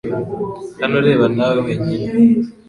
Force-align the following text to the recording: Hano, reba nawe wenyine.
Hano, 0.81 0.97
reba 1.07 1.25
nawe 1.35 1.57
wenyine. 1.65 2.07